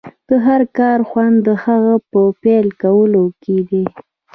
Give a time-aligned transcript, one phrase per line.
[0.29, 3.85] د هر کار خوند د هغه په پيل کولو کې دی.